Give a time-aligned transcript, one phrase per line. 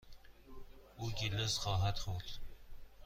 [0.97, 2.29] او گیلاس خواهد خورد.